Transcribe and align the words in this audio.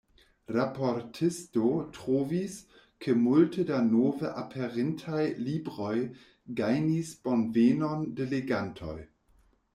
Raportisto 0.53 1.65
trovis, 1.97 2.55
ke 3.05 3.15
multe 3.25 3.67
da 3.73 3.83
nove 3.91 4.31
aperintaj 4.45 5.21
libroj 5.51 5.93
gajnis 6.63 7.15
bonvenon 7.29 8.11
de 8.19 8.31
legantoj. 8.35 8.99